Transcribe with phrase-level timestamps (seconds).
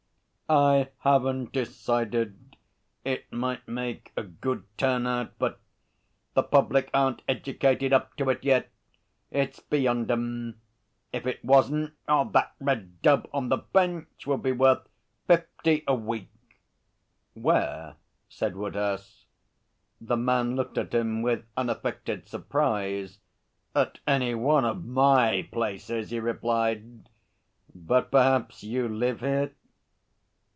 [0.49, 2.57] 'I haven't decided.
[3.05, 5.03] It might make a good turn,
[5.39, 5.61] but
[6.33, 8.69] the public aren't educated up to it yet.
[9.31, 10.59] It's beyond 'em.
[11.13, 14.89] If it wasn't, that red dub on the Bench would be worth
[15.25, 16.59] fifty a week.'
[17.33, 17.95] 'Where?'
[18.27, 19.27] said Woodhouse.
[20.01, 23.19] The man looked at him with unaffected surprise.
[23.73, 27.07] 'At any one of My places,' he replied.
[27.73, 29.53] 'But perhaps you live here?'